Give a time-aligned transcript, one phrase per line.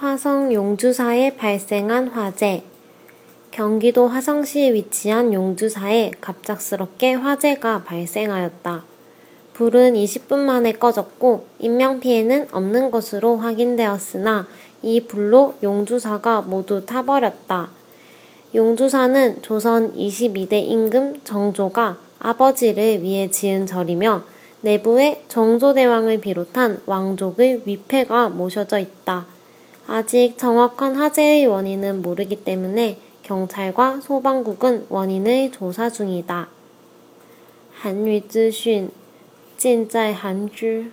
[0.00, 2.62] 화성 용주사에 발생한 화재.
[3.50, 8.84] 경기도 화성시에 위치한 용주사에 갑작스럽게 화재가 발생하였다.
[9.54, 14.46] 불은 20분 만에 꺼졌고 인명피해는 없는 것으로 확인되었으나
[14.82, 17.70] 이 불로 용주사가 모두 타버렸다.
[18.54, 24.22] 용주사는 조선 22대 임금 정조가 아버지를 위해 지은 절이며
[24.60, 29.37] 내부에 정조대왕을 비롯한 왕족의 위패가 모셔져 있다.
[29.87, 36.49] 아직 정확한 화재의 원인은 모르기 때문에 경찰과 소방국은 원인을 조사 중이다.
[37.83, 38.89] 한유资讯
[39.57, 40.91] 尽在韩知